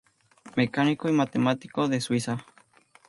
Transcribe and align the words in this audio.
Mecánico 0.55 1.09
y 1.09 1.11
matemático 1.11 1.87
de 1.87 2.01
Suiza. 2.01 2.43